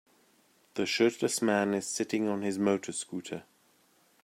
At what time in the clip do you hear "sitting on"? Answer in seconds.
1.85-2.41